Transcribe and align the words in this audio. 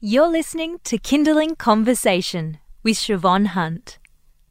You're 0.00 0.28
listening 0.28 0.78
to 0.84 0.96
Kinderling 0.96 1.58
Conversation 1.58 2.58
with 2.84 2.98
Siobhan 2.98 3.46
Hunt, 3.46 3.98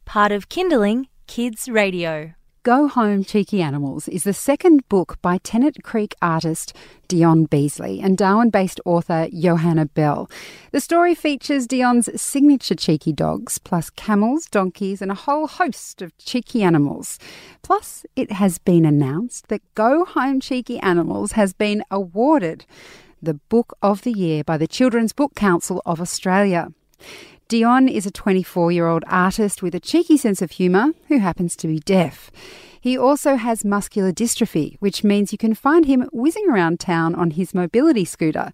part 0.03 0.33
of 0.33 0.49
Kinderling 0.49 1.05
Kids 1.25 1.69
Radio. 1.69 2.33
Go 2.63 2.89
Home 2.89 3.23
Cheeky 3.23 3.61
Animals 3.61 4.09
is 4.09 4.25
the 4.25 4.33
second 4.33 4.89
book 4.89 5.17
by 5.21 5.37
Tennant 5.37 5.81
Creek 5.85 6.13
artist 6.21 6.75
Dion 7.07 7.45
Beasley 7.45 8.01
and 8.01 8.17
Darwin 8.17 8.49
based 8.49 8.81
author 8.83 9.29
Johanna 9.31 9.85
Bell. 9.85 10.29
The 10.73 10.81
story 10.81 11.15
features 11.15 11.65
Dion's 11.65 12.09
signature 12.21 12.75
cheeky 12.75 13.13
dogs, 13.13 13.57
plus 13.57 13.89
camels, 13.89 14.47
donkeys, 14.47 15.01
and 15.01 15.11
a 15.11 15.15
whole 15.15 15.47
host 15.47 16.01
of 16.01 16.17
cheeky 16.17 16.61
animals. 16.61 17.19
Plus, 17.61 18.05
it 18.17 18.33
has 18.33 18.57
been 18.57 18.83
announced 18.83 19.47
that 19.47 19.61
Go 19.75 20.03
Home 20.03 20.41
Cheeky 20.41 20.77
Animals 20.79 21.31
has 21.31 21.53
been 21.53 21.85
awarded 21.89 22.65
the 23.27 23.33
Book 23.33 23.77
of 23.81 24.03
the 24.03 24.13
Year 24.13 24.41
by 24.41 24.57
the 24.57 24.69
Children's 24.69 25.11
Book 25.11 25.35
Council 25.35 25.81
of 25.85 25.99
Australia. 25.99 26.69
Dion 27.49 27.89
is 27.89 28.05
a 28.05 28.11
24 28.11 28.71
year 28.71 28.87
old 28.87 29.03
artist 29.05 29.61
with 29.61 29.75
a 29.75 29.81
cheeky 29.81 30.15
sense 30.15 30.41
of 30.41 30.51
humour 30.51 30.93
who 31.09 31.19
happens 31.19 31.57
to 31.57 31.67
be 31.67 31.79
deaf. 31.79 32.31
He 32.79 32.97
also 32.97 33.35
has 33.35 33.65
muscular 33.65 34.13
dystrophy, 34.13 34.77
which 34.79 35.03
means 35.03 35.33
you 35.33 35.37
can 35.37 35.55
find 35.55 35.83
him 35.83 36.07
whizzing 36.13 36.49
around 36.49 36.79
town 36.79 37.15
on 37.15 37.31
his 37.31 37.53
mobility 37.53 38.05
scooter. 38.05 38.53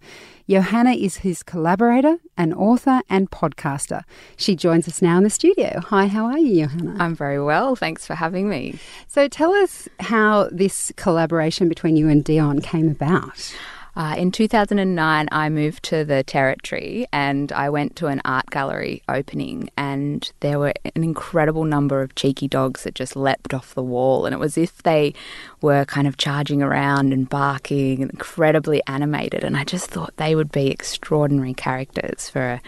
Johanna 0.50 0.94
is 0.94 1.17
his 1.17 1.44
collaborator, 1.44 2.17
an 2.36 2.52
author, 2.52 3.02
and 3.12 3.30
podcaster. 3.30 4.02
She 4.38 4.55
joins 4.55 4.88
us 4.88 5.03
now 5.03 5.17
in 5.17 5.23
the 5.23 5.30
studio. 5.30 5.81
Hi, 5.81 6.08
how 6.08 6.26
are 6.26 6.40
you, 6.40 6.66
Johanna? 6.66 6.95
I'm 6.98 7.16
very 7.16 7.44
well. 7.44 7.76
Thanks 7.76 8.08
for 8.08 8.16
having 8.16 8.50
me. 8.50 8.80
So 9.08 9.28
tell 9.28 9.53
us 9.53 9.88
how 10.00 10.50
this 10.52 10.92
collaboration 10.95 11.70
between 11.70 11.95
you 11.95 12.09
and 12.09 12.23
Dion 12.23 12.59
came 12.59 12.90
about. 12.90 13.53
Uh, 13.96 14.16
in 14.18 14.32
2009, 14.32 15.28
I 15.32 15.50
moved 15.50 15.84
to 15.84 16.04
the 16.04 16.24
Territory 16.24 17.06
and 17.14 17.52
I 17.52 17.70
went 17.70 17.96
to 17.98 18.08
an 18.08 18.22
art 18.26 18.50
gallery 18.50 19.04
opening, 19.08 19.70
and 19.78 20.32
there 20.40 20.58
were 20.58 20.73
an 20.95 21.04
incredible 21.04 21.64
number 21.64 22.02
of 22.02 22.16
cheeky 22.16 22.48
dogs 22.48 22.84
that 22.84 22.95
just 22.95 23.16
leapt 23.16 23.54
off 23.54 23.76
the 23.76 23.84
wall. 23.84 24.26
And 24.26 24.34
it 24.34 24.40
was 24.40 24.58
as 24.58 24.64
if 24.64 24.82
they 24.82 25.14
were 25.62 25.86
kind 25.86 26.08
of 26.08 26.17
charging 26.17 26.64
around 26.64 27.14
and 27.14 27.30
barking 27.30 28.02
and 28.02 28.09
incredibly 28.09 28.82
animated. 28.88 29.44
And 29.44 29.56
I 29.56 29.64
just 29.64 29.92
thought 29.92 30.17
they 30.17 30.34
would 30.34 30.52
be 30.52 30.72
extraordinary 30.72 31.54
characters 31.54 32.30
for 32.30 32.54
a, 32.54 32.62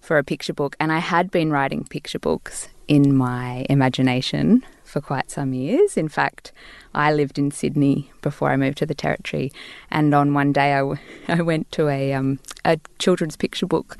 for 0.00 0.18
a 0.18 0.24
picture 0.24 0.52
book. 0.52 0.74
And 0.80 0.90
I 0.90 0.98
had 0.98 1.30
been 1.30 1.52
writing 1.52 1.84
picture 1.84 2.18
books 2.18 2.68
in 2.88 3.14
my 3.14 3.64
imagination 3.70 4.64
for 4.82 5.00
quite 5.00 5.30
some 5.30 5.54
years. 5.54 5.96
In 5.96 6.08
fact, 6.08 6.52
I 6.94 7.12
lived 7.12 7.38
in 7.38 7.50
Sydney 7.50 8.10
before 8.22 8.50
I 8.50 8.56
moved 8.56 8.78
to 8.78 8.86
the 8.86 8.94
Territory, 8.94 9.50
and 9.90 10.14
on 10.14 10.34
one 10.34 10.52
day 10.52 10.74
I, 10.74 10.78
w- 10.78 10.98
I 11.28 11.42
went 11.42 11.70
to 11.72 11.88
a, 11.88 12.12
um, 12.12 12.38
a 12.64 12.78
children's 12.98 13.36
picture 13.36 13.66
book 13.66 13.96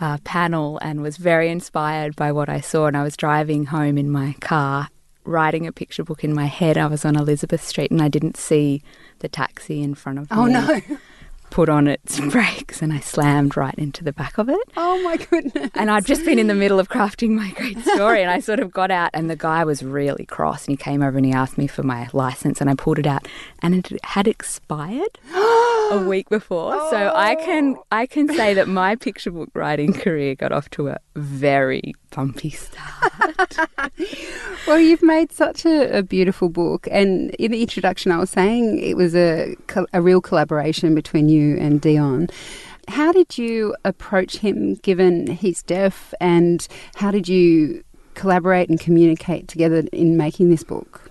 uh, 0.00 0.18
panel 0.24 0.78
and 0.82 1.00
was 1.02 1.16
very 1.16 1.48
inspired 1.50 2.14
by 2.16 2.30
what 2.32 2.48
I 2.48 2.60
saw. 2.60 2.86
And 2.86 2.96
I 2.96 3.02
was 3.02 3.16
driving 3.16 3.66
home 3.66 3.98
in 3.98 4.10
my 4.10 4.34
car, 4.40 4.88
writing 5.24 5.66
a 5.66 5.72
picture 5.72 6.04
book 6.04 6.22
in 6.22 6.32
my 6.34 6.46
head. 6.46 6.78
I 6.78 6.86
was 6.86 7.04
on 7.04 7.16
Elizabeth 7.16 7.64
Street 7.66 7.90
and 7.90 8.00
I 8.00 8.08
didn't 8.08 8.36
see 8.36 8.82
the 9.18 9.28
taxi 9.28 9.82
in 9.82 9.94
front 9.94 10.18
of 10.20 10.28
Oh, 10.30 10.44
me. 10.44 10.52
no. 10.52 10.80
Put 11.50 11.68
on 11.68 11.86
its 11.86 12.20
brakes 12.30 12.82
and 12.82 12.92
I 12.92 13.00
slammed 13.00 13.56
right 13.56 13.74
into 13.76 14.04
the 14.04 14.12
back 14.12 14.38
of 14.38 14.48
it. 14.48 14.60
Oh, 14.76 15.02
my 15.02 15.16
goodness. 15.16 15.70
And 15.74 15.90
I'd 15.90 16.06
just 16.06 16.24
been 16.24 16.38
in 16.38 16.46
the 16.46 16.54
middle 16.54 16.78
of 16.78 16.88
crafting 16.88 17.30
my 17.30 17.50
great 17.52 17.78
story, 17.80 18.22
and 18.22 18.30
I 18.30 18.40
sort 18.40 18.60
of 18.60 18.72
got 18.72 18.90
out, 18.90 19.10
and 19.14 19.28
the 19.30 19.36
guy 19.36 19.64
was 19.64 19.82
really 19.82 20.26
cross, 20.26 20.66
and 20.66 20.72
he 20.72 20.76
came 20.76 21.02
over 21.02 21.16
and 21.16 21.26
he 21.26 21.32
asked 21.32 21.58
me 21.58 21.66
for 21.66 21.82
my 21.82 22.08
license, 22.12 22.60
and 22.60 22.68
I 22.68 22.74
pulled 22.74 22.98
it 22.98 23.06
out, 23.06 23.26
and 23.62 23.74
it 23.74 24.04
had 24.04 24.28
expired 24.28 25.18
a 25.34 26.04
week 26.08 26.28
before. 26.28 26.72
So 26.90 26.96
oh. 26.96 27.16
I 27.16 27.34
can 27.36 27.76
I 27.90 28.06
can 28.06 28.28
say 28.28 28.54
that 28.54 28.68
my 28.68 28.96
picture 28.96 29.30
book 29.30 29.50
writing 29.54 29.92
career 29.92 30.34
got 30.34 30.52
off 30.52 30.70
to 30.70 30.88
a 30.88 30.98
very 31.16 31.94
bumpy 32.10 32.50
start. 32.50 33.58
Well, 34.66 34.78
you've 34.78 35.02
made 35.02 35.32
such 35.32 35.64
a, 35.64 35.98
a 35.98 36.02
beautiful 36.02 36.50
book, 36.50 36.88
and 36.90 37.30
in 37.36 37.52
the 37.52 37.62
introduction, 37.62 38.12
I 38.12 38.18
was 38.18 38.28
saying 38.28 38.78
it 38.78 38.98
was 38.98 39.14
a 39.14 39.56
a 39.94 40.02
real 40.02 40.20
collaboration 40.20 40.94
between 40.94 41.30
you 41.30 41.37
and 41.58 41.80
Dion. 41.80 42.28
How 42.88 43.12
did 43.12 43.36
you 43.36 43.76
approach 43.84 44.38
him, 44.38 44.74
given 44.76 45.26
he's 45.26 45.62
deaf, 45.62 46.14
and 46.20 46.66
how 46.94 47.10
did 47.10 47.28
you 47.28 47.84
collaborate 48.14 48.68
and 48.68 48.80
communicate 48.80 49.46
together 49.46 49.84
in 49.92 50.16
making 50.16 50.50
this 50.50 50.64
book? 50.64 51.10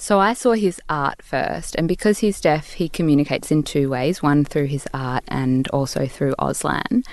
So 0.00 0.20
I 0.20 0.32
saw 0.32 0.52
his 0.52 0.80
art 0.88 1.22
first, 1.22 1.74
and 1.74 1.88
because 1.88 2.18
he's 2.18 2.40
deaf, 2.40 2.74
he 2.74 2.88
communicates 2.88 3.50
in 3.50 3.64
two 3.64 3.90
ways 3.90 4.22
one 4.22 4.44
through 4.44 4.66
his 4.66 4.86
art 4.94 5.24
and 5.26 5.66
also 5.68 6.06
through 6.06 6.34
Auslan, 6.38 7.04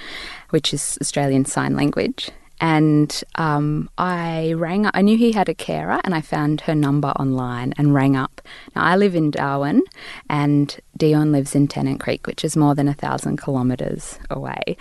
which 0.52 0.73
is 0.73 0.97
Australian 1.02 1.46
Sign 1.46 1.75
Language. 1.75 2.29
And 2.61 3.23
um, 3.35 3.89
I 3.97 4.53
rang 4.53 4.89
I 4.93 5.01
knew 5.01 5.17
he 5.17 5.31
had 5.31 5.49
a 5.49 5.53
carer, 5.53 5.99
and 6.03 6.16
I 6.16 6.21
found 6.21 6.61
her 6.61 6.75
number 6.75 7.09
online 7.09 7.73
and 7.77 7.93
rang 7.93 8.16
up. 8.16 8.41
Now, 8.75 8.83
I 8.83 8.95
live 8.95 9.16
in 9.16 9.31
Darwin, 9.31 9.83
and 10.29 10.77
Dion 10.97 11.31
lives 11.31 11.55
in 11.55 11.67
Tennant 11.67 11.99
Creek, 11.99 12.27
which 12.27 12.45
is 12.45 12.55
more 12.55 12.75
than 12.75 12.88
a 12.88 12.93
thousand 12.93 13.41
kilometres 13.41 14.19
away. 14.29 14.77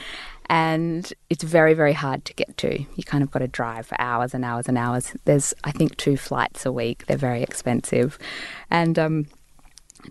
And 0.46 1.10
it's 1.30 1.42
very, 1.42 1.74
very 1.74 1.94
hard 1.94 2.24
to 2.26 2.34
get 2.34 2.56
to. 2.58 2.78
You 2.78 3.04
kind 3.04 3.24
of 3.24 3.30
got 3.30 3.38
to 3.38 3.48
drive 3.48 3.86
for 3.86 3.98
hours 4.00 4.34
and 4.34 4.44
hours 4.44 4.68
and 4.68 4.76
hours. 4.76 5.16
There's, 5.24 5.54
I 5.64 5.70
think, 5.70 5.96
two 5.96 6.16
flights 6.16 6.66
a 6.66 6.72
week. 6.72 7.06
They're 7.06 7.16
very 7.16 7.42
expensive. 7.42 8.18
And 8.70 8.98
um, 8.98 9.26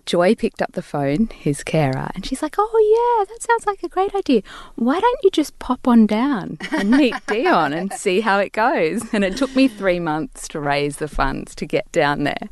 Joy 0.06 0.34
picked 0.34 0.60
up 0.60 0.72
the 0.72 0.82
phone, 0.82 1.28
his 1.34 1.62
carer, 1.62 2.10
and 2.14 2.24
she's 2.24 2.42
like, 2.42 2.56
Oh, 2.58 3.16
yeah, 3.18 3.24
that 3.32 3.42
sounds 3.42 3.66
like 3.66 3.82
a 3.82 3.88
great 3.88 4.14
idea. 4.14 4.42
Why 4.76 5.00
don't 5.00 5.20
you 5.22 5.30
just 5.30 5.58
pop 5.58 5.86
on 5.88 6.06
down 6.06 6.58
and 6.70 6.90
meet 6.90 7.14
Dion 7.26 7.72
and 7.72 7.92
see 7.92 8.20
how 8.20 8.38
it 8.38 8.52
goes? 8.52 9.02
And 9.12 9.24
it 9.24 9.36
took 9.36 9.54
me 9.54 9.68
three 9.68 10.00
months 10.00 10.48
to 10.48 10.60
raise 10.60 10.96
the 10.96 11.08
funds 11.08 11.54
to 11.56 11.66
get 11.66 11.90
down 11.92 12.24
there. 12.24 12.48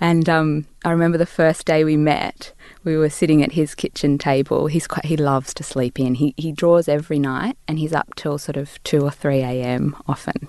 And 0.00 0.28
um, 0.28 0.66
I 0.84 0.90
remember 0.90 1.16
the 1.16 1.26
first 1.26 1.64
day 1.64 1.84
we 1.84 1.96
met, 1.96 2.52
we 2.82 2.96
were 2.96 3.08
sitting 3.08 3.40
at 3.40 3.52
his 3.52 3.76
kitchen 3.76 4.18
table. 4.18 4.66
He's 4.66 4.88
quite, 4.88 5.04
he 5.04 5.16
loves 5.16 5.54
to 5.54 5.62
sleep 5.62 6.00
in. 6.00 6.16
He, 6.16 6.34
he 6.36 6.50
draws 6.50 6.88
every 6.88 7.20
night 7.20 7.56
and 7.68 7.78
he's 7.78 7.92
up 7.92 8.16
till 8.16 8.36
sort 8.36 8.56
of 8.56 8.82
2 8.82 9.02
or 9.02 9.12
3 9.12 9.42
a.m. 9.42 9.94
often. 10.08 10.48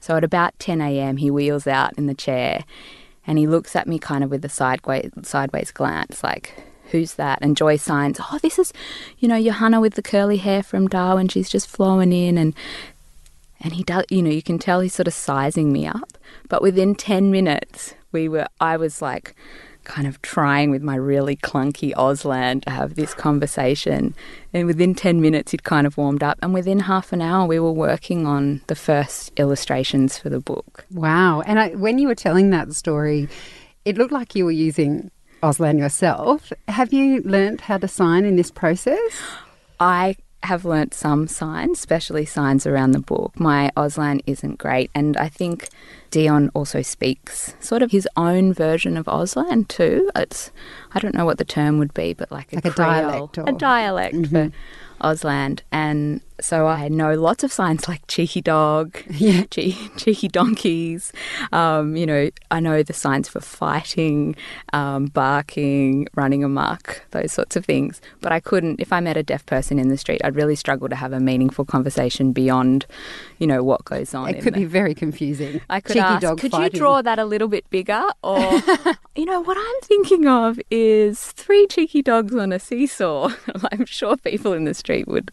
So 0.00 0.18
at 0.18 0.24
about 0.24 0.58
10 0.58 0.82
a.m., 0.82 1.16
he 1.16 1.30
wheels 1.30 1.66
out 1.66 1.94
in 1.96 2.08
the 2.08 2.14
chair 2.14 2.64
and 3.26 3.38
he 3.38 3.46
looks 3.46 3.76
at 3.76 3.86
me 3.86 3.98
kind 3.98 4.24
of 4.24 4.30
with 4.30 4.44
a 4.44 4.48
sideways, 4.48 5.10
sideways 5.22 5.70
glance, 5.70 6.22
like, 6.22 6.54
who's 6.90 7.14
that? 7.14 7.38
And 7.40 7.56
Joy 7.56 7.76
signs, 7.76 8.18
oh, 8.20 8.38
this 8.42 8.58
is, 8.58 8.72
you 9.18 9.28
know, 9.28 9.40
Johanna 9.42 9.80
with 9.80 9.94
the 9.94 10.02
curly 10.02 10.38
hair 10.38 10.62
from 10.62 10.88
Darwin. 10.88 11.28
She's 11.28 11.48
just 11.48 11.68
flowing 11.68 12.12
in. 12.12 12.36
And, 12.36 12.54
and 13.60 13.72
he 13.72 13.82
does, 13.82 14.04
you 14.10 14.22
know, 14.22 14.30
you 14.30 14.42
can 14.42 14.58
tell 14.58 14.80
he's 14.80 14.94
sort 14.94 15.06
of 15.06 15.14
sizing 15.14 15.72
me 15.72 15.86
up. 15.86 16.18
But 16.48 16.62
within 16.62 16.94
10 16.94 17.30
minutes, 17.30 17.94
we 18.12 18.28
were, 18.28 18.46
I 18.60 18.76
was 18.76 19.00
like, 19.00 19.34
kind 19.90 20.06
of 20.06 20.22
trying 20.22 20.70
with 20.70 20.82
my 20.82 20.94
really 20.94 21.36
clunky 21.36 21.92
Auslan 21.94 22.62
to 22.62 22.70
have 22.70 22.94
this 22.94 23.12
conversation. 23.12 24.14
And 24.52 24.66
within 24.66 24.94
10 24.94 25.20
minutes, 25.20 25.50
he'd 25.50 25.64
kind 25.64 25.84
of 25.84 25.96
warmed 25.96 26.22
up. 26.22 26.38
And 26.42 26.54
within 26.54 26.78
half 26.78 27.12
an 27.12 27.20
hour, 27.20 27.44
we 27.46 27.58
were 27.58 27.72
working 27.72 28.24
on 28.24 28.62
the 28.68 28.76
first 28.76 29.32
illustrations 29.36 30.16
for 30.16 30.28
the 30.28 30.38
book. 30.38 30.86
Wow. 30.92 31.40
And 31.40 31.58
I, 31.58 31.70
when 31.70 31.98
you 31.98 32.06
were 32.06 32.14
telling 32.14 32.50
that 32.50 32.72
story, 32.72 33.28
it 33.84 33.98
looked 33.98 34.12
like 34.12 34.36
you 34.36 34.44
were 34.44 34.52
using 34.52 35.10
Auslan 35.42 35.76
yourself. 35.78 36.52
Have 36.68 36.92
you 36.92 37.20
learnt 37.22 37.62
how 37.62 37.78
to 37.78 37.88
sign 37.88 38.24
in 38.24 38.36
this 38.36 38.52
process? 38.52 39.10
I 39.80 40.14
have 40.42 40.64
learnt 40.64 40.94
some 40.94 41.28
signs, 41.28 41.78
especially 41.78 42.24
signs 42.24 42.66
around 42.66 42.92
the 42.92 43.00
book. 43.00 43.38
My 43.38 43.70
Auslan 43.76 44.20
isn't 44.26 44.58
great, 44.58 44.90
and 44.94 45.16
I 45.16 45.28
think 45.28 45.68
Dion 46.10 46.50
also 46.54 46.82
speaks 46.82 47.54
sort 47.60 47.82
of 47.82 47.90
his 47.90 48.08
own 48.16 48.52
version 48.52 48.96
of 48.96 49.06
Auslan 49.06 49.68
too. 49.68 50.10
It's 50.16 50.50
I 50.92 50.98
don't 50.98 51.14
know 51.14 51.24
what 51.26 51.38
the 51.38 51.44
term 51.44 51.78
would 51.78 51.94
be, 51.94 52.14
but 52.14 52.32
like 52.32 52.52
a, 52.52 52.56
Like 52.56 52.64
a 52.64 52.70
dialect 52.70 53.38
or- 53.38 53.48
a 53.48 53.52
dialect 53.52 54.14
mm-hmm. 54.14 54.48
for 54.48 54.52
Auslan, 55.00 55.60
and 55.72 56.20
so 56.40 56.66
I 56.66 56.88
know 56.88 57.14
lots 57.14 57.44
of 57.44 57.52
signs 57.52 57.86
like 57.86 58.00
cheeky 58.08 58.40
dog, 58.40 58.96
Yeah. 59.10 59.42
che- 59.50 59.76
cheeky 59.96 60.28
donkeys. 60.28 61.12
Um, 61.52 61.96
you 61.96 62.06
know, 62.06 62.30
I 62.50 62.60
know 62.60 62.82
the 62.82 62.92
signs 62.94 63.28
for 63.28 63.40
fighting, 63.40 64.36
um, 64.72 65.06
barking, 65.06 66.06
running 66.14 66.42
amok, 66.44 67.02
those 67.10 67.32
sorts 67.32 67.56
of 67.56 67.64
things. 67.66 68.00
But 68.20 68.32
I 68.32 68.40
couldn't, 68.40 68.80
if 68.80 68.90
I 68.92 69.00
met 69.00 69.16
a 69.18 69.22
deaf 69.22 69.44
person 69.44 69.78
in 69.78 69.88
the 69.88 69.98
street, 69.98 70.20
I'd 70.24 70.34
really 70.36 70.56
struggle 70.56 70.88
to 70.88 70.96
have 70.96 71.12
a 71.12 71.20
meaningful 71.20 71.64
conversation 71.66 72.32
beyond, 72.32 72.86
you 73.38 73.46
know, 73.46 73.62
what 73.62 73.84
goes 73.84 74.14
on. 74.14 74.30
It 74.30 74.40
could 74.42 74.54
the- 74.54 74.60
be 74.60 74.64
very 74.64 74.94
confusing. 74.94 75.60
I 75.68 75.80
could 75.80 75.92
Cheeky 75.94 76.00
ask, 76.00 76.22
dog 76.22 76.38
could 76.40 76.52
fighting. 76.52 76.72
you 76.74 76.78
draw 76.78 77.02
that 77.02 77.18
a 77.18 77.24
little 77.26 77.48
bit 77.48 77.68
bigger? 77.70 78.02
Or, 78.24 78.62
know, 79.30 79.40
what 79.40 79.56
I'm 79.56 79.80
thinking 79.82 80.26
of 80.26 80.60
is 80.70 81.32
three 81.32 81.66
cheeky 81.66 82.02
dogs 82.02 82.34
on 82.34 82.52
a 82.52 82.58
seesaw. 82.58 83.30
I'm 83.72 83.86
sure 83.86 84.16
people 84.16 84.52
in 84.52 84.64
the 84.64 84.74
street 84.74 85.08
would 85.08 85.30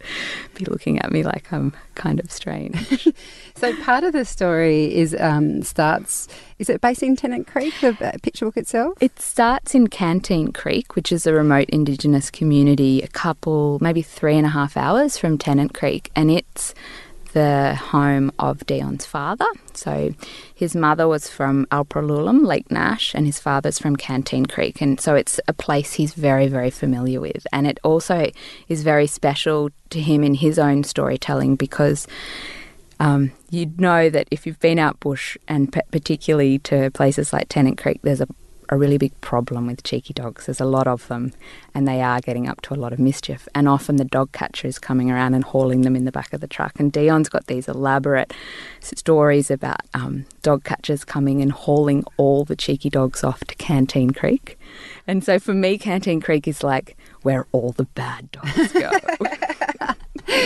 be 0.55 0.65
looking 0.65 0.99
at 0.99 1.11
me 1.11 1.23
like 1.23 1.51
I'm 1.51 1.73
kind 1.95 2.19
of 2.19 2.31
strange. 2.31 3.07
so 3.55 3.75
part 3.83 4.03
of 4.03 4.13
the 4.13 4.23
story 4.23 4.94
is 4.95 5.15
um, 5.19 5.63
starts. 5.63 6.27
Is 6.59 6.69
it 6.69 6.81
based 6.81 7.03
in 7.03 7.15
Tennant 7.15 7.47
Creek, 7.47 7.73
the 7.81 7.95
uh, 8.01 8.17
picture 8.21 8.45
book 8.45 8.57
itself? 8.57 8.97
It 9.01 9.19
starts 9.19 9.75
in 9.75 9.88
Canteen 9.88 10.51
Creek, 10.51 10.95
which 10.95 11.11
is 11.11 11.27
a 11.27 11.33
remote 11.33 11.69
Indigenous 11.69 12.29
community, 12.29 13.01
a 13.01 13.07
couple, 13.07 13.77
maybe 13.81 14.01
three 14.01 14.38
and 14.38 14.45
a 14.45 14.49
half 14.49 14.77
hours 14.77 15.17
from 15.17 15.38
Tennant 15.38 15.73
Creek, 15.73 16.11
and 16.15 16.31
it's 16.31 16.73
the 17.33 17.75
home 17.75 18.31
of 18.39 18.65
Dion's 18.65 19.06
father. 19.06 19.45
So 19.74 20.13
his 20.53 20.75
mother 20.75 21.07
was 21.07 21.29
from 21.29 21.65
Alpurrurulam, 21.71 22.45
Lake 22.45 22.71
Nash, 22.71 23.13
and 23.13 23.25
his 23.25 23.39
father's 23.39 23.79
from 23.79 23.95
Canteen 23.95 24.45
Creek. 24.45 24.81
And 24.81 25.00
so 25.00 25.15
it's 25.15 25.39
a 25.47 25.53
place 25.53 25.94
he's 25.94 26.13
very, 26.13 26.47
very 26.47 26.69
familiar 26.69 27.19
with. 27.19 27.45
And 27.51 27.68
it 27.68 27.79
also 27.83 28.31
is 28.68 28.83
very 28.83 29.07
special 29.07 29.69
to 29.89 30.01
him 30.01 30.24
in 30.24 30.35
his 30.35 30.57
own 30.59 30.83
storytelling 30.83 31.56
because 31.56 32.07
um, 33.00 33.31
you'd 33.50 33.80
know 33.80 34.09
that 34.09 34.27
if 34.31 34.45
you've 34.45 34.59
been 34.59 34.80
out 34.80 35.00
bush 35.00 35.38
and 35.47 35.71
particularly 35.91 36.59
to 36.59 36.89
places 36.91 37.31
like 37.31 37.50
Tennant 37.50 37.77
Creek, 37.77 38.00
there's 38.01 38.21
a 38.21 38.27
a 38.69 38.78
really 38.78 38.98
big 38.98 39.19
problem 39.22 39.68
with 39.68 39.84
cheeky 39.84 40.14
dogs. 40.14 40.46
There's 40.46 40.62
a 40.62 40.66
lot 40.66 40.88
of 40.88 41.08
them, 41.08 41.34
and 41.74 41.88
they 41.88 42.02
are 42.02 42.19
getting 42.19 42.48
up 42.48 42.62
to 42.62 42.74
a 42.74 42.75
lot 42.75 42.94
of 42.94 43.00
mischief. 43.00 43.48
And 43.56 43.68
often 43.68 43.96
the 43.96 44.06
dog 44.06 44.31
catcher 44.31 44.68
is 44.68 44.80
coming 44.80 45.12
around 45.12 45.34
and 45.34 45.44
hauling 45.44 45.81
them 45.81 45.96
in 45.96 46.06
the 46.06 46.12
back 46.12 46.34
of 46.34 46.42
the 46.42 46.48
truck. 46.48 46.80
And 46.80 46.92
Dion's 46.92 47.30
got 47.30 47.48
these 47.48 47.68
elaborate 47.68 48.34
stories 48.81 49.50
about 49.50 49.81
um, 49.94 50.25
dog 50.42 50.64
catchers 50.64 51.06
coming 51.06 51.42
and 51.42 51.52
hauling 51.52 52.04
all 52.18 52.46
the 52.46 52.56
cheeky 52.56 52.90
dogs 52.90 53.24
off 53.24 53.44
to 53.46 53.56
Canteen 53.56 54.12
Creek. 54.12 54.58
And 55.08 55.24
so 55.24 55.40
for 55.40 55.54
me, 55.54 55.78
Canteen 55.78 56.22
Creek 56.22 56.48
is 56.48 56.64
like 56.64 56.98
where 57.22 57.48
all 57.52 57.72
the 57.72 57.86
bad 57.86 58.31
dogs 58.31 58.74
go. 58.74 58.92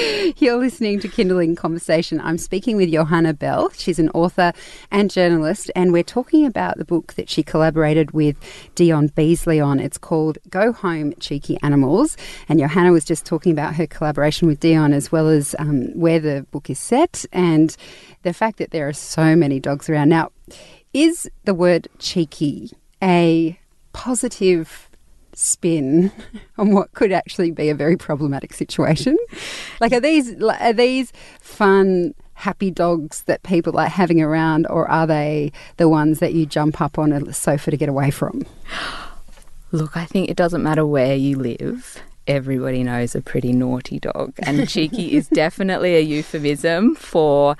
You're 0.37 0.57
listening 0.57 0.99
to 1.01 1.07
Kinderling 1.07 1.57
Conversation. 1.57 2.19
I'm 2.21 2.37
speaking 2.37 2.77
with 2.77 2.91
Johanna 2.91 3.33
Bell. 3.33 3.69
She's 3.75 3.99
an 3.99 4.09
author 4.09 4.53
and 4.89 5.11
journalist, 5.11 5.69
and 5.75 5.91
we're 5.91 6.03
talking 6.03 6.45
about 6.45 6.77
the 6.77 6.85
book 6.85 7.13
that 7.13 7.29
she 7.29 7.43
collaborated 7.43 8.11
with 8.11 8.35
Dion 8.75 9.07
Beasley 9.07 9.59
on. 9.59 9.79
It's 9.79 9.97
called 9.97 10.37
Go 10.49 10.71
Home, 10.71 11.13
Cheeky 11.19 11.57
Animals. 11.61 12.17
And 12.49 12.59
Johanna 12.59 12.91
was 12.91 13.05
just 13.05 13.25
talking 13.25 13.51
about 13.51 13.75
her 13.75 13.87
collaboration 13.87 14.47
with 14.47 14.59
Dion 14.59 14.93
as 14.93 15.11
well 15.11 15.27
as 15.27 15.55
um, 15.59 15.87
where 15.99 16.19
the 16.19 16.45
book 16.51 16.69
is 16.69 16.79
set 16.79 17.25
and 17.31 17.75
the 18.23 18.33
fact 18.33 18.57
that 18.57 18.71
there 18.71 18.87
are 18.87 18.93
so 18.93 19.35
many 19.35 19.59
dogs 19.59 19.89
around. 19.89 20.09
Now, 20.09 20.31
is 20.93 21.29
the 21.45 21.53
word 21.53 21.87
cheeky 21.99 22.71
a 23.03 23.59
positive 23.93 24.89
spin 25.41 26.11
on 26.57 26.73
what 26.73 26.91
could 26.93 27.11
actually 27.11 27.51
be 27.51 27.69
a 27.69 27.75
very 27.75 27.97
problematic 27.97 28.53
situation. 28.53 29.17
like, 29.79 29.91
are 29.91 29.99
these 29.99 30.41
are 30.41 30.73
these 30.73 31.11
fun? 31.39 32.13
Happy 32.33 32.71
dogs 32.71 33.21
that 33.23 33.43
people 33.43 33.77
are 33.77 33.87
having 33.87 34.19
around, 34.19 34.65
or 34.67 34.89
are 34.89 35.05
they 35.05 35.51
the 35.77 35.87
ones 35.87 36.17
that 36.17 36.33
you 36.33 36.47
jump 36.47 36.81
up 36.81 36.97
on 36.97 37.11
a 37.11 37.31
sofa 37.33 37.69
to 37.69 37.77
get 37.77 37.87
away 37.87 38.09
from? 38.09 38.47
Look, 39.71 39.95
I 39.95 40.05
think 40.05 40.27
it 40.27 40.37
doesn't 40.37 40.63
matter 40.63 40.83
where 40.83 41.15
you 41.15 41.37
live 41.37 42.01
everybody 42.27 42.83
knows 42.83 43.15
a 43.15 43.21
pretty 43.21 43.51
naughty 43.51 43.99
dog. 43.99 44.33
And 44.39 44.67
cheeky 44.67 45.15
is 45.15 45.27
definitely 45.33 45.95
a 45.95 45.99
euphemism 45.99 46.95
for 46.95 47.55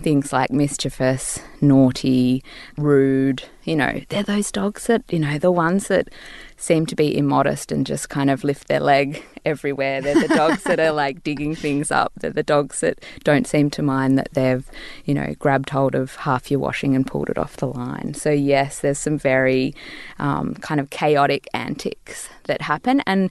things 0.00 0.32
like 0.32 0.50
mischievous, 0.50 1.40
naughty, 1.60 2.42
rude. 2.76 3.44
You 3.64 3.76
know, 3.76 4.00
they're 4.08 4.22
those 4.22 4.50
dogs 4.50 4.86
that, 4.86 5.02
you 5.10 5.18
know, 5.18 5.38
the 5.38 5.52
ones 5.52 5.88
that 5.88 6.08
seem 6.56 6.86
to 6.86 6.96
be 6.96 7.16
immodest 7.16 7.70
and 7.70 7.86
just 7.86 8.08
kind 8.08 8.30
of 8.30 8.42
lift 8.44 8.68
their 8.68 8.80
leg 8.80 9.24
everywhere. 9.44 10.00
They're 10.00 10.20
the 10.20 10.34
dogs 10.34 10.64
that 10.64 10.80
are 10.80 10.92
like 10.92 11.22
digging 11.22 11.54
things 11.54 11.90
up. 11.90 12.12
They're 12.16 12.30
the 12.30 12.42
dogs 12.42 12.80
that 12.80 13.04
don't 13.24 13.46
seem 13.46 13.70
to 13.70 13.82
mind 13.82 14.18
that 14.18 14.28
they've, 14.32 14.68
you 15.04 15.14
know, 15.14 15.34
grabbed 15.38 15.70
hold 15.70 15.94
of 15.94 16.16
half 16.16 16.50
your 16.50 16.60
washing 16.60 16.94
and 16.94 17.06
pulled 17.06 17.30
it 17.30 17.38
off 17.38 17.56
the 17.56 17.66
line. 17.66 18.14
So, 18.14 18.30
yes, 18.30 18.80
there's 18.80 18.98
some 18.98 19.18
very 19.18 19.74
um, 20.18 20.54
kind 20.56 20.80
of 20.80 20.90
chaotic 20.90 21.46
antics 21.54 22.28
that 22.44 22.62
happen. 22.62 23.00
And 23.06 23.30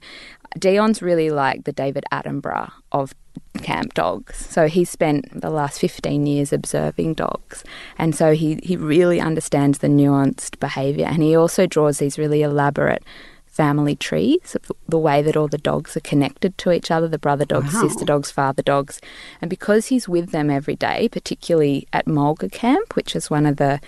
Dion's 0.58 1.02
really 1.02 1.30
like 1.30 1.64
the 1.64 1.72
David 1.72 2.04
Attenborough 2.12 2.72
of 2.92 3.14
camp 3.62 3.94
dogs. 3.94 4.36
So 4.36 4.68
he 4.68 4.84
spent 4.84 5.40
the 5.40 5.50
last 5.50 5.80
15 5.80 6.26
years 6.26 6.52
observing 6.52 7.14
dogs. 7.14 7.64
And 7.98 8.14
so 8.14 8.32
he, 8.32 8.58
he 8.62 8.76
really 8.76 9.20
understands 9.20 9.78
the 9.78 9.88
nuanced 9.88 10.58
behaviour. 10.58 11.06
And 11.06 11.22
he 11.22 11.36
also 11.36 11.66
draws 11.66 11.98
these 11.98 12.18
really 12.18 12.42
elaborate 12.42 13.04
family 13.46 13.96
trees 13.96 14.54
of 14.54 14.72
the 14.88 14.98
way 14.98 15.20
that 15.20 15.36
all 15.36 15.48
the 15.48 15.58
dogs 15.58 15.96
are 15.96 16.00
connected 16.00 16.56
to 16.56 16.70
each 16.72 16.90
other 16.90 17.08
the 17.08 17.18
brother 17.18 17.44
dogs, 17.44 17.74
wow. 17.74 17.82
sister 17.82 18.04
dogs, 18.04 18.30
father 18.30 18.62
dogs. 18.62 19.00
And 19.40 19.50
because 19.50 19.88
he's 19.88 20.08
with 20.08 20.30
them 20.30 20.50
every 20.50 20.76
day, 20.76 21.08
particularly 21.10 21.86
at 21.92 22.06
Mulga 22.06 22.50
Camp, 22.50 22.94
which 22.94 23.16
is 23.16 23.28
one 23.28 23.46
of 23.46 23.56
the 23.56 23.80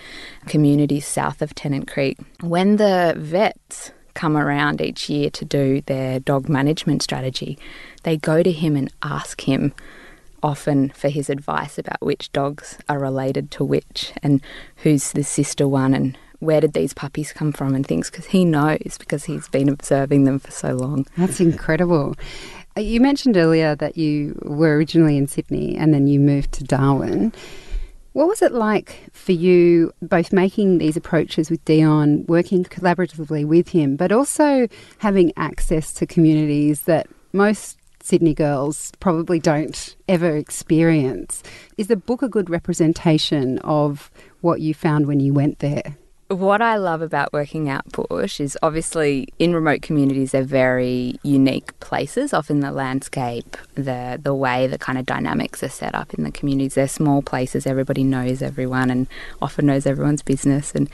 communities 0.47 1.07
south 1.07 1.41
of 1.41 1.55
Tennant 1.55 1.87
Creek, 1.87 2.19
when 2.41 2.75
the 2.75 3.15
vets 3.17 3.91
come 4.13 4.37
around 4.37 4.81
each 4.81 5.09
year 5.09 5.29
to 5.31 5.45
do 5.45 5.81
their 5.81 6.19
dog 6.19 6.49
management 6.49 7.01
strategy, 7.01 7.57
they 8.03 8.17
go 8.17 8.43
to 8.43 8.51
him 8.51 8.75
and 8.75 8.91
ask 9.01 9.41
him 9.41 9.73
often 10.41 10.89
for 10.89 11.09
his 11.09 11.29
advice 11.29 11.77
about 11.77 12.01
which 12.01 12.31
dogs 12.33 12.77
are 12.89 12.99
related 12.99 13.49
to 13.49 13.63
which 13.63 14.11
and 14.21 14.41
who's 14.77 15.13
the 15.13 15.23
sister 15.23 15.67
one 15.67 15.93
and 15.93 16.17
where 16.39 16.59
did 16.59 16.73
these 16.73 16.93
puppies 16.93 17.31
come 17.31 17.53
from 17.53 17.73
and 17.73 17.87
things 17.87 18.11
because 18.11 18.25
he 18.25 18.43
knows 18.43 18.97
because 18.99 19.23
he's 19.23 19.47
been 19.47 19.69
observing 19.69 20.25
them 20.25 20.39
for 20.39 20.51
so 20.51 20.73
long. 20.73 21.07
That's 21.17 21.39
incredible. 21.39 22.15
You 22.75 22.99
mentioned 22.99 23.37
earlier 23.37 23.75
that 23.75 23.97
you 23.97 24.37
were 24.43 24.75
originally 24.75 25.17
in 25.17 25.27
Sydney 25.27 25.77
and 25.77 25.93
then 25.93 26.07
you 26.07 26.19
moved 26.19 26.51
to 26.53 26.63
Darwin. 26.63 27.31
What 28.13 28.27
was 28.27 28.43
it 28.43 28.51
like 28.51 29.09
for 29.11 29.31
you, 29.31 29.91
both 29.99 30.31
making 30.31 30.77
these 30.77 30.95
approaches 30.95 31.49
with 31.49 31.65
Dion, 31.65 32.25
working 32.27 32.63
collaboratively 32.63 33.43
with 33.43 33.69
him, 33.69 33.95
but 33.95 34.11
also 34.11 34.67
having 34.99 35.33
access 35.35 35.91
to 35.93 36.05
communities 36.05 36.81
that 36.81 37.07
most 37.31 37.79
Sydney 38.03 38.35
girls 38.35 38.91
probably 38.99 39.39
don't 39.39 39.95
ever 40.07 40.37
experience? 40.37 41.41
Is 41.79 41.87
the 41.87 41.95
book 41.95 42.21
a 42.21 42.29
good 42.29 42.51
representation 42.51 43.57
of 43.59 44.11
what 44.41 44.61
you 44.61 44.75
found 44.75 45.07
when 45.07 45.19
you 45.19 45.33
went 45.33 45.57
there? 45.57 45.97
What 46.29 46.61
I 46.61 46.77
love 46.77 47.01
about 47.01 47.33
working 47.33 47.69
out 47.69 47.83
bush 47.91 48.39
is 48.39 48.57
obviously 48.63 49.27
in 49.39 49.53
remote 49.53 49.81
communities 49.81 50.31
they're 50.31 50.43
very 50.43 51.19
unique 51.21 51.77
places. 51.79 52.33
Often 52.33 52.61
the 52.61 52.71
landscape, 52.71 53.57
the 53.75 54.19
the 54.21 54.33
way 54.33 54.65
the 54.67 54.77
kind 54.77 54.97
of 54.97 55.05
dynamics 55.05 55.61
are 55.63 55.69
set 55.69 55.93
up 55.93 56.13
in 56.13 56.23
the 56.23 56.31
communities. 56.31 56.75
They're 56.75 56.87
small 56.87 57.21
places. 57.21 57.67
Everybody 57.67 58.03
knows 58.03 58.41
everyone 58.41 58.89
and 58.89 59.07
often 59.41 59.65
knows 59.65 59.85
everyone's 59.85 60.23
business. 60.23 60.73
And 60.73 60.89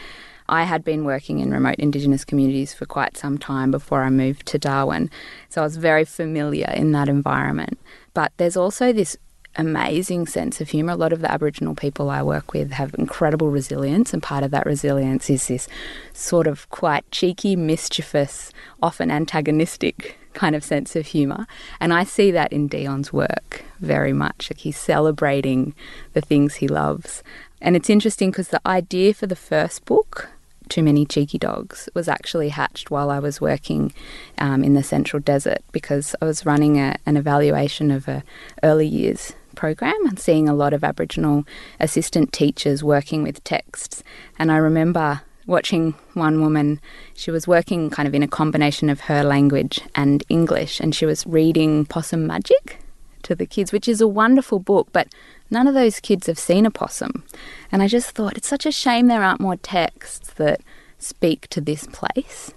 I 0.49 0.63
had 0.63 0.83
been 0.83 1.05
working 1.05 1.39
in 1.39 1.51
remote 1.51 1.75
Indigenous 1.77 2.25
communities 2.25 2.73
for 2.73 2.87
quite 2.87 3.15
some 3.15 3.37
time 3.37 3.69
before 3.69 4.01
I 4.01 4.09
moved 4.09 4.47
to 4.47 4.57
Darwin, 4.57 5.11
so 5.47 5.61
I 5.61 5.63
was 5.63 5.77
very 5.77 6.05
familiar 6.05 6.73
in 6.75 6.91
that 6.93 7.07
environment. 7.07 7.79
But 8.15 8.31
there's 8.37 8.57
also 8.57 8.91
this 8.91 9.15
amazing 9.56 10.28
sense 10.28 10.62
of 10.62 10.70
humour. 10.70 10.94
A 10.94 10.98
lot 10.98 11.13
of 11.13 11.22
the 11.22 11.32
Aboriginal 11.32 11.75
people 11.75 12.10
I 12.10 12.22
work 12.22 12.53
with 12.53 12.72
have 12.72 12.96
incredible 12.98 13.50
resilience, 13.50 14.13
and 14.13 14.24
part 14.24 14.44
of 14.44 14.51
that 14.51 14.65
resilience 14.65 15.29
is 15.29 15.48
this 15.48 15.68
sort 16.13 16.48
of 16.48 16.70
quite 16.70 17.10
cheeky, 17.12 17.56
mischievous, 17.56 18.51
often 18.82 19.12
antagonistic 19.12 20.18
kind 20.34 20.56
of 20.56 20.63
sense 20.63 20.96
of 20.96 21.08
humour. 21.08 21.46
And 21.79 21.94
I 21.94 22.03
see 22.03 22.32
that 22.32 22.53
in 22.53 22.68
Dion's 22.68 23.12
work 23.12 23.63
very 23.79 24.13
much. 24.13 24.50
Like 24.50 24.60
he's 24.60 24.77
celebrating 24.77 25.74
the 26.13 26.22
things 26.22 26.56
he 26.56 26.68
loves. 26.68 27.24
And 27.62 27.75
it's 27.75 27.89
interesting 27.89 28.32
because 28.32 28.50
the 28.50 28.62
idea 28.65 29.13
for 29.13 29.27
the 29.27 29.36
first 29.36 29.86
book 29.86 30.29
too 30.69 30.83
Many 30.83 31.05
Cheeky 31.05 31.38
Dogs 31.38 31.89
was 31.93 32.07
actually 32.07 32.49
hatched 32.49 32.91
while 32.91 33.09
I 33.09 33.19
was 33.19 33.41
working 33.41 33.93
um, 34.38 34.63
in 34.63 34.73
the 34.73 34.83
Central 34.83 35.19
Desert 35.19 35.63
because 35.71 36.15
I 36.21 36.25
was 36.25 36.45
running 36.45 36.79
a, 36.79 36.95
an 37.05 37.17
evaluation 37.17 37.91
of 37.91 38.07
a 38.07 38.23
early 38.63 38.88
years 38.88 39.33
program 39.55 40.05
and 40.05 40.19
seeing 40.19 40.47
a 40.47 40.53
lot 40.53 40.73
of 40.73 40.83
Aboriginal 40.83 41.45
assistant 41.79 42.31
teachers 42.31 42.83
working 42.83 43.23
with 43.23 43.43
texts. 43.43 44.03
And 44.38 44.51
I 44.51 44.57
remember 44.57 45.21
watching 45.45 45.95
one 46.13 46.41
woman, 46.41 46.79
she 47.13 47.31
was 47.31 47.47
working 47.47 47.89
kind 47.89 48.07
of 48.07 48.13
in 48.13 48.23
a 48.23 48.27
combination 48.27 48.89
of 48.89 49.01
her 49.01 49.23
language 49.23 49.81
and 49.95 50.23
English, 50.29 50.79
and 50.79 50.93
she 50.93 51.05
was 51.05 51.25
reading 51.25 51.85
Possum 51.85 52.27
Magic 52.27 52.79
to 53.23 53.35
the 53.35 53.45
kids, 53.45 53.71
which 53.71 53.88
is 53.88 53.99
a 53.99 54.07
wonderful 54.07 54.59
book, 54.59 54.88
but 54.93 55.07
none 55.50 55.68
of 55.68 55.74
those 55.74 56.00
kids 56.00 56.27
have 56.27 56.39
seen 56.39 56.65
a 56.65 56.72
possum. 56.72 57.24
And 57.72 57.82
I 57.82 57.88
just 57.88 58.12
thought 58.12 58.38
it's 58.38 58.48
such 58.48 58.65
a 58.65 58.72
shame 58.72 59.08
there 59.08 59.24
aren't 59.24 59.41
more 59.41 59.58
texts 59.58 60.34
that 60.34 60.62
speak 60.98 61.48
to 61.50 61.62
this 61.62 61.88
place. 61.88 62.53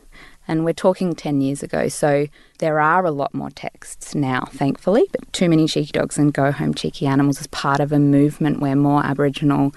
And 0.48 0.64
we're 0.64 0.72
talking 0.72 1.14
10 1.14 1.40
years 1.40 1.62
ago, 1.62 1.88
so 1.88 2.26
there 2.58 2.80
are 2.80 3.04
a 3.04 3.12
lot 3.12 3.32
more 3.32 3.50
texts 3.50 4.14
now, 4.14 4.44
thankfully. 4.50 5.04
But 5.12 5.32
Too 5.32 5.48
Many 5.48 5.68
Cheeky 5.68 5.92
Dogs 5.92 6.18
and 6.18 6.34
Go 6.34 6.50
Home 6.50 6.74
Cheeky 6.74 7.06
Animals 7.06 7.40
is 7.40 7.46
part 7.46 7.80
of 7.80 7.92
a 7.92 7.98
movement 7.98 8.60
where 8.60 8.74
more 8.74 9.06
Aboriginal 9.06 9.72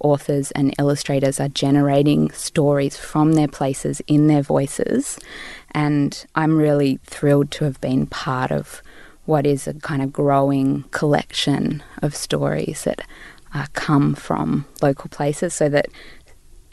authors 0.00 0.50
and 0.52 0.74
illustrators 0.78 1.38
are 1.38 1.48
generating 1.48 2.30
stories 2.30 2.96
from 2.96 3.32
their 3.32 3.48
places 3.48 4.00
in 4.06 4.26
their 4.26 4.42
voices. 4.42 5.18
And 5.72 6.24
I'm 6.34 6.56
really 6.56 6.98
thrilled 7.04 7.50
to 7.52 7.64
have 7.64 7.80
been 7.80 8.06
part 8.06 8.50
of 8.50 8.82
what 9.26 9.46
is 9.46 9.66
a 9.66 9.74
kind 9.74 10.02
of 10.02 10.12
growing 10.12 10.84
collection 10.90 11.82
of 12.02 12.14
stories 12.14 12.84
that 12.84 13.02
uh, 13.54 13.66
come 13.74 14.14
from 14.14 14.64
local 14.82 15.08
places 15.10 15.54
so 15.54 15.68
that 15.68 15.86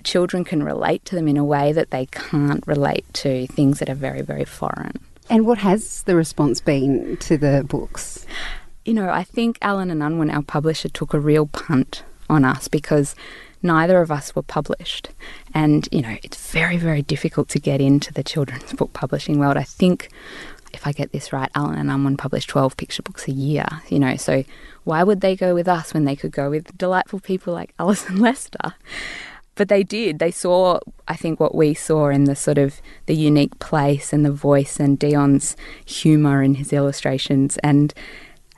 children 0.04 0.44
can 0.44 0.64
relate 0.64 1.04
to 1.06 1.16
them 1.16 1.28
in 1.28 1.38
a 1.38 1.44
way 1.44 1.72
that 1.72 1.92
they 1.92 2.06
can't 2.08 2.66
relate 2.68 3.06
to 3.14 3.48
things 3.48 3.80
that 3.80 3.90
are 3.90 3.96
very, 3.96 4.22
very 4.22 4.46
foreign. 4.46 5.00
And 5.30 5.46
what 5.46 5.58
has 5.60 6.04
the 6.04 6.16
response 6.16 6.60
been 6.60 7.18
to 7.18 7.38
the 7.38 7.66
books? 7.68 8.26
You 8.86 8.94
know, 8.94 9.10
I 9.10 9.24
think 9.24 9.58
Allen 9.62 9.90
and 9.90 10.04
Unwin, 10.04 10.30
our 10.30 10.44
publisher, 10.44 10.90
took 10.90 11.14
a 11.14 11.20
real 11.20 11.48
punt 11.48 12.04
on 12.30 12.44
us 12.44 12.68
because 12.68 13.16
neither 13.62 14.02
of 14.02 14.12
us 14.12 14.36
were 14.36 14.42
published. 14.44 15.10
And, 15.54 15.88
you 15.92 16.02
know, 16.02 16.18
it's 16.22 16.52
very, 16.52 16.78
very 16.78 17.02
difficult 17.02 17.48
to 17.50 17.60
get 17.60 17.80
into 17.80 18.12
the 18.12 18.24
children's 18.24 18.74
book 18.74 18.92
publishing 18.92 19.40
world. 19.40 19.56
I 19.56 19.64
think, 19.64 20.10
if 20.74 20.88
I 20.88 20.92
get 20.92 21.12
this 21.12 21.32
right, 21.32 21.50
Allen 21.56 21.78
and 21.78 21.92
Unwin 21.92 22.18
publish 22.18 22.48
12 22.48 22.76
picture 22.78 23.04
books 23.04 23.28
a 23.28 23.32
year, 23.32 23.66
you 23.90 24.00
know, 24.00 24.16
so 24.16 24.44
why 24.84 25.04
would 25.04 25.22
they 25.22 25.36
go 25.36 25.54
with 25.54 25.68
us 25.68 25.94
when 25.94 26.06
they 26.06 26.16
could 26.16 26.32
go 26.32 26.50
with 26.50 26.78
delightful 26.78 27.20
people 27.20 27.54
like 27.54 27.74
Alison 27.80 28.18
Lester? 28.18 28.74
but 29.56 29.68
they 29.68 29.84
did. 29.84 30.20
They 30.20 30.32
saw, 30.32 30.80
I 31.08 31.16
think, 31.16 31.40
what 31.40 31.56
we 31.56 31.74
saw 31.74 32.10
in 32.10 32.24
the 32.24 32.36
sort 32.36 32.58
of 32.58 32.82
the 33.06 33.16
unique 33.16 33.58
place 33.60 34.14
and 34.14 34.26
the 34.26 34.32
voice 34.32 34.80
and 34.80 34.98
Dion's 34.98 35.56
humour 35.86 36.42
in 36.42 36.56
his 36.56 36.74
illustrations 36.74 37.58
and 37.58 37.94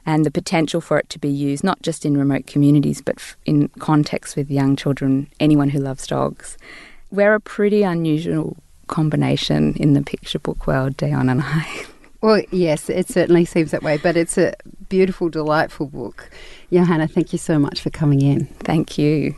and 0.07 0.23
the 0.23 0.31
potential 0.31 0.81
for 0.81 0.99
it 0.99 1.09
to 1.09 1.17
be 1.17 1.29
used 1.29 1.63
not 1.63 1.81
just 1.81 2.05
in 2.05 2.15
remote 2.15 2.45
communities 2.45 3.01
but 3.01 3.35
in 3.45 3.69
context 3.79 4.35
with 4.35 4.51
young 4.51 4.75
children, 4.75 5.27
anyone 5.39 5.69
who 5.69 5.79
loves 5.79 6.05
dogs. 6.05 6.57
We're 7.09 7.33
a 7.33 7.39
pretty 7.39 7.81
unusual 7.81 8.57
combination 8.87 9.73
in 9.77 9.93
the 9.93 10.03
picture 10.03 10.37
book 10.37 10.67
world, 10.67 10.95
Dion 10.97 11.29
and 11.29 11.41
I. 11.43 11.85
Well, 12.25 12.41
yes, 12.49 12.89
it 12.89 13.07
certainly 13.07 13.45
seems 13.45 13.69
that 13.69 13.83
way, 13.83 13.97
but 13.97 14.17
it's 14.17 14.35
a 14.35 14.55
beautiful, 14.89 15.29
delightful 15.29 15.85
book. 15.85 16.31
Johanna, 16.73 17.07
thank 17.07 17.31
you 17.33 17.37
so 17.37 17.59
much 17.59 17.81
for 17.81 17.91
coming 17.91 18.19
in. 18.19 18.47
Thank 18.63 18.97
you. 18.97 19.35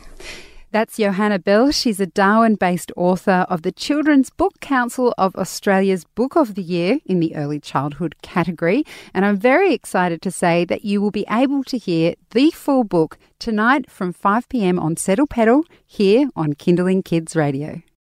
That's 0.70 0.96
Johanna 0.96 1.38
Bell. 1.38 1.70
She's 1.70 2.00
a 2.00 2.06
Darwin 2.06 2.54
based 2.54 2.90
author 2.96 3.44
of 3.50 3.60
the 3.60 3.72
Children's 3.72 4.30
Book 4.30 4.58
Council 4.60 5.12
of 5.18 5.36
Australia's 5.36 6.04
Book 6.04 6.34
of 6.34 6.54
the 6.54 6.62
Year 6.62 7.00
in 7.04 7.20
the 7.20 7.36
Early 7.36 7.60
Childhood 7.60 8.14
category. 8.22 8.84
And 9.12 9.26
I'm 9.26 9.36
very 9.36 9.74
excited 9.74 10.22
to 10.22 10.30
say 10.30 10.64
that 10.64 10.82
you 10.82 11.02
will 11.02 11.10
be 11.10 11.26
able 11.30 11.64
to 11.64 11.76
hear 11.76 12.14
the 12.30 12.50
full 12.52 12.84
book 12.84 13.18
tonight 13.38 13.90
from 13.90 14.14
5 14.14 14.48
pm 14.48 14.78
on 14.78 14.96
Settle 14.96 15.26
Petal 15.26 15.64
here 15.86 16.30
on 16.34 16.54
Kinderling 16.54 17.04
Kids 17.04 17.36
Radio. 17.36 17.82